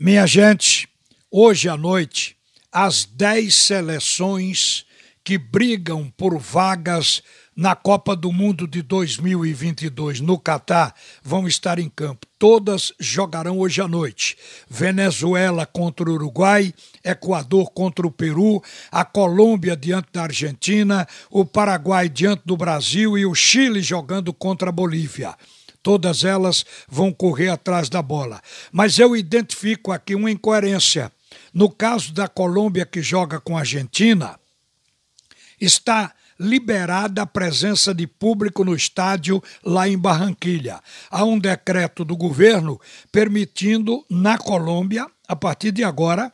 [0.00, 0.88] Minha gente,
[1.28, 2.36] hoje à noite,
[2.70, 4.86] as 10 seleções
[5.24, 7.20] que brigam por vagas
[7.56, 12.28] na Copa do Mundo de 2022 no Catar vão estar em campo.
[12.38, 14.38] Todas jogarão hoje à noite.
[14.70, 16.72] Venezuela contra o Uruguai,
[17.02, 18.62] Equador contra o Peru,
[18.92, 24.68] a Colômbia diante da Argentina, o Paraguai diante do Brasil e o Chile jogando contra
[24.68, 25.34] a Bolívia.
[25.82, 28.40] Todas elas vão correr atrás da bola.
[28.72, 31.10] Mas eu identifico aqui uma incoerência.
[31.52, 34.38] No caso da Colômbia, que joga com a Argentina,
[35.60, 40.80] está liberada a presença de público no estádio lá em Barranquilha.
[41.10, 46.32] Há um decreto do governo permitindo, na Colômbia, a partir de agora,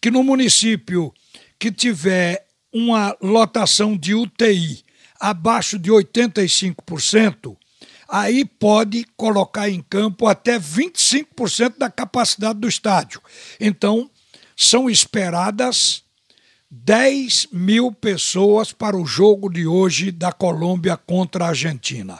[0.00, 1.12] que no município
[1.58, 4.84] que tiver uma lotação de UTI
[5.20, 7.56] abaixo de 85%,
[8.08, 13.20] aí pode colocar em campo até 25% da capacidade do estádio.
[13.60, 14.10] Então,
[14.56, 16.02] são esperadas
[16.70, 22.18] 10 mil pessoas para o jogo de hoje da Colômbia contra a Argentina.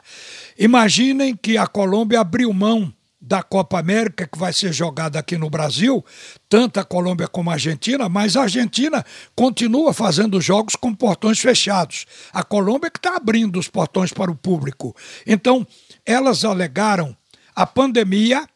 [0.56, 2.93] Imaginem que a Colômbia abriu mão
[3.26, 6.04] da Copa América, que vai ser jogada aqui no Brasil,
[6.46, 9.02] tanto a Colômbia como a Argentina, mas a Argentina
[9.34, 12.04] continua fazendo jogos com portões fechados.
[12.32, 14.94] A Colômbia que está abrindo os portões para o público.
[15.26, 15.66] Então,
[16.04, 17.16] elas alegaram
[17.56, 18.46] a pandemia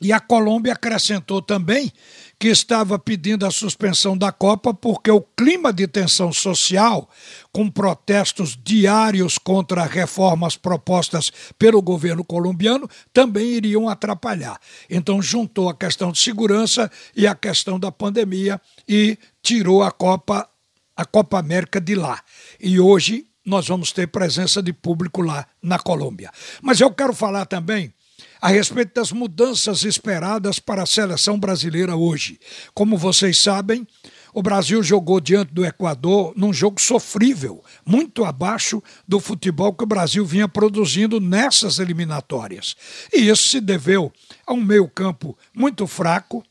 [0.00, 1.92] e a Colômbia acrescentou também
[2.38, 7.06] que estava pedindo a suspensão da Copa porque o clima de tensão social,
[7.52, 14.58] com protestos diários contra reformas propostas pelo governo colombiano, também iriam atrapalhar.
[14.88, 20.48] Então juntou a questão de segurança e a questão da pandemia e tirou a Copa
[20.96, 22.20] a Copa América de lá.
[22.60, 26.30] E hoje nós vamos ter presença de público lá na Colômbia.
[26.60, 27.92] Mas eu quero falar também
[28.40, 32.40] a respeito das mudanças esperadas para a seleção brasileira hoje.
[32.72, 33.86] Como vocês sabem,
[34.32, 39.86] o Brasil jogou diante do Equador num jogo sofrível, muito abaixo do futebol que o
[39.86, 42.76] Brasil vinha produzindo nessas eliminatórias.
[43.12, 44.12] E isso se deveu
[44.46, 46.44] a um meio-campo muito fraco,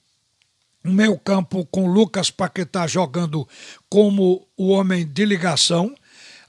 [0.83, 3.47] um meio-campo com Lucas Paquetá jogando
[3.89, 5.93] como o homem de ligação.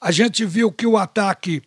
[0.00, 1.62] A gente viu que o ataque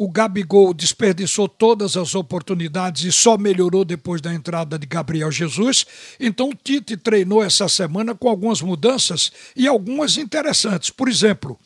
[0.00, 5.84] o Gabigol desperdiçou todas as oportunidades e só melhorou depois da entrada de Gabriel Jesus.
[6.18, 10.88] Então o Tite treinou essa semana com algumas mudanças e algumas interessantes.
[10.88, 11.60] Por exemplo,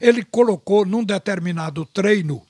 [0.00, 2.40] ele colocou num determinado treino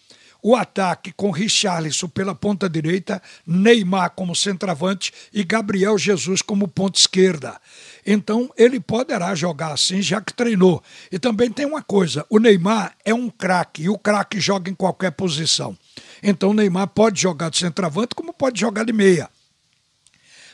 [0.45, 6.99] o ataque com Richarlison pela ponta direita, Neymar como centroavante e Gabriel Jesus como ponta
[6.99, 7.59] esquerda.
[8.05, 10.83] Então ele poderá jogar assim, já que treinou.
[11.11, 14.75] E também tem uma coisa: o Neymar é um craque e o craque joga em
[14.75, 15.75] qualquer posição.
[16.23, 19.31] Então o Neymar pode jogar de centroavante, como pode jogar de meia.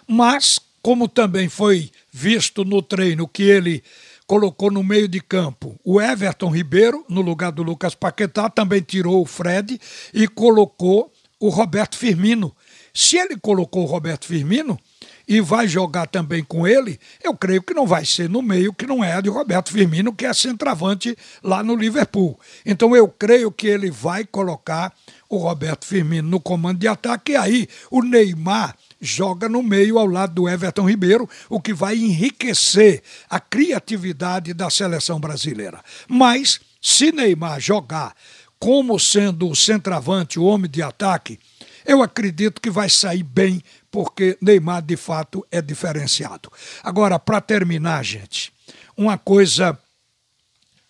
[0.06, 3.82] Mas, como também foi visto no treino que ele
[4.30, 9.20] colocou no meio de campo o Everton Ribeiro, no lugar do Lucas Paquetá, também tirou
[9.20, 9.76] o Fred
[10.14, 12.54] e colocou o Roberto Firmino.
[12.94, 14.78] Se ele colocou o Roberto Firmino
[15.26, 18.86] e vai jogar também com ele, eu creio que não vai ser no meio que
[18.86, 22.38] não é de Roberto Firmino, que é centroavante lá no Liverpool.
[22.64, 24.94] Então eu creio que ele vai colocar
[25.28, 30.06] o Roberto Firmino no comando de ataque e aí o Neymar joga no meio ao
[30.06, 35.82] lado do Everton Ribeiro, o que vai enriquecer a criatividade da seleção brasileira.
[36.08, 38.14] Mas, se Neymar jogar
[38.58, 41.38] como sendo o centroavante, o homem de ataque,
[41.86, 46.52] eu acredito que vai sair bem, porque Neymar de fato é diferenciado.
[46.82, 48.52] Agora, para terminar, gente,
[48.96, 49.78] uma coisa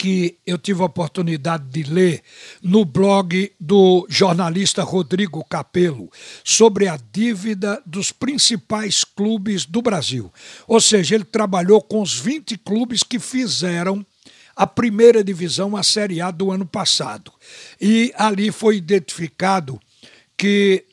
[0.00, 2.22] que eu tive a oportunidade de ler
[2.62, 6.10] no blog do jornalista Rodrigo Capello
[6.42, 10.32] sobre a dívida dos principais clubes do Brasil.
[10.66, 14.04] Ou seja, ele trabalhou com os 20 clubes que fizeram
[14.56, 17.30] a primeira divisão, a Série A do ano passado.
[17.78, 19.78] E ali foi identificado
[20.34, 20.86] que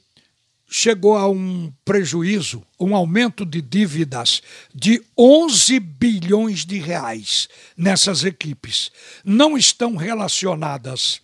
[0.67, 4.41] chegou a um prejuízo, um aumento de dívidas
[4.73, 8.91] de 11 bilhões de reais nessas equipes.
[9.23, 11.21] Não estão relacionadas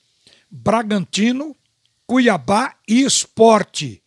[0.50, 1.56] Bragantino,
[2.06, 4.03] Cuiabá e Esporte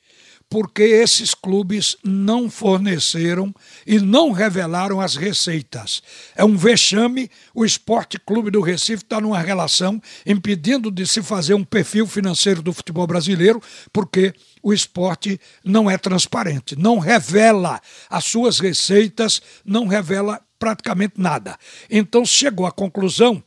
[0.56, 3.54] porque esses clubes não forneceram
[3.86, 6.02] e não revelaram as receitas.
[6.34, 11.52] É um vexame, o Esporte Clube do Recife está numa relação impedindo de se fazer
[11.52, 13.60] um perfil financeiro do futebol brasileiro,
[13.92, 14.32] porque
[14.62, 21.58] o esporte não é transparente, não revela as suas receitas, não revela praticamente nada.
[21.90, 23.44] Então chegou à conclusão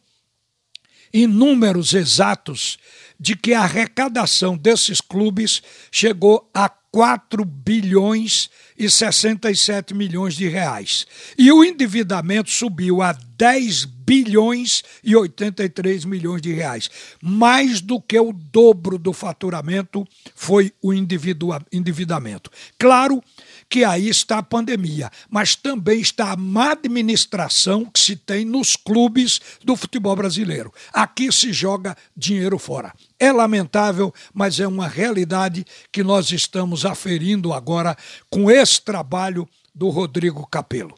[1.12, 2.78] em números exatos
[3.20, 5.62] de que a arrecadação desses clubes
[5.92, 8.50] chegou a 4 bilhões
[8.90, 11.06] 167 milhões de reais.
[11.38, 16.90] E o endividamento subiu a 10 bilhões e 83 milhões de reais.
[17.24, 20.06] Mais do que o dobro do faturamento
[20.36, 22.52] foi o endividamento.
[22.78, 23.24] Claro
[23.70, 28.76] que aí está a pandemia, mas também está a má administração que se tem nos
[28.76, 30.74] clubes do futebol brasileiro.
[30.92, 32.94] Aqui se joga dinheiro fora.
[33.18, 37.96] É lamentável, mas é uma realidade que nós estamos aferindo agora
[38.30, 40.96] com esse trabalho do Rodrigo Capelo.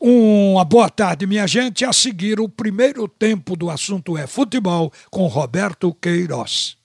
[0.00, 1.84] Uma boa tarde, minha gente.
[1.84, 6.79] A seguir, o primeiro tempo do assunto é futebol com Roberto Queiroz.